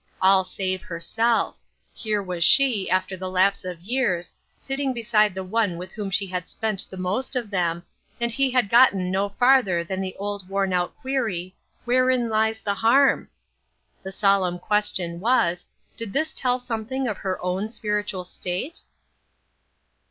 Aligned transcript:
All 0.19 0.43
save 0.43 0.81
herself; 0.81 1.59
here 1.93 2.23
was 2.23 2.43
she, 2.43 2.89
after 2.89 3.15
the 3.15 3.29
lapse 3.29 3.63
of 3.63 3.81
years, 3.81 4.33
sitting 4.57 4.93
beside 4.95 5.35
the 5.35 5.43
one 5.43 5.77
with 5.77 5.91
whom 5.91 6.09
she 6.09 6.25
had 6.25 6.49
spent 6.49 6.83
the 6.89 6.97
most 6.97 7.35
of 7.35 7.51
them, 7.51 7.83
and 8.19 8.31
he 8.31 8.49
had 8.49 8.67
gotten 8.67 9.11
no 9.11 9.29
farther 9.29 9.83
than 9.83 10.01
the 10.01 10.15
old 10.15 10.49
worn 10.49 10.73
out 10.73 10.97
query, 10.97 11.55
"Wherein 11.85 12.29
lies 12.29 12.63
the 12.63 12.73
harm?" 12.73 13.29
The 14.01 14.11
solemn 14.11 14.57
question 14.57 15.19
was, 15.19 15.67
Did 15.95 16.13
this 16.13 16.33
tell 16.33 16.59
something 16.59 17.07
of 17.07 17.17
her 17.17 17.39
own 17.43 17.69
spiritual 17.69 18.23
state 18.23 18.81